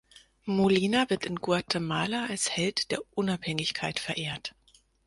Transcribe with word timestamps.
Molina 0.47 1.07
wird 1.11 1.27
in 1.27 1.35
Guatemala 1.35 2.25
als 2.25 2.49
Held 2.49 2.89
der 2.89 3.01
Unabhängigkeit 3.13 3.99
verehrt. 3.99 4.55